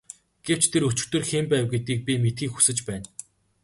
[0.45, 3.07] Гэвч тэр өчигдөр хэн байв гэдгийг би мэдэхийг хүсэж байна.